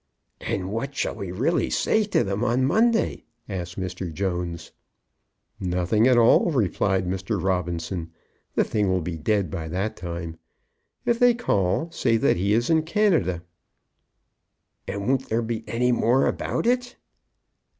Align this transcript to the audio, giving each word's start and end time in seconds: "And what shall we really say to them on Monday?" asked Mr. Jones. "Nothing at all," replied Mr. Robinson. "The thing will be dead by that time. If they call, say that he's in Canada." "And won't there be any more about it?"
"And 0.39 0.71
what 0.71 0.95
shall 0.95 1.13
we 1.13 1.31
really 1.31 1.69
say 1.69 2.05
to 2.05 2.23
them 2.23 2.43
on 2.43 2.65
Monday?" 2.65 3.23
asked 3.47 3.79
Mr. 3.79 4.11
Jones. 4.11 4.71
"Nothing 5.59 6.07
at 6.07 6.17
all," 6.17 6.49
replied 6.49 7.05
Mr. 7.05 7.39
Robinson. 7.39 8.09
"The 8.55 8.63
thing 8.63 8.89
will 8.89 9.01
be 9.01 9.15
dead 9.15 9.51
by 9.51 9.67
that 9.67 9.95
time. 9.95 10.37
If 11.05 11.19
they 11.19 11.35
call, 11.35 11.91
say 11.91 12.17
that 12.17 12.37
he's 12.37 12.67
in 12.67 12.81
Canada." 12.81 13.43
"And 14.87 15.07
won't 15.07 15.29
there 15.29 15.43
be 15.43 15.63
any 15.67 15.91
more 15.91 16.25
about 16.25 16.65
it?" 16.65 16.95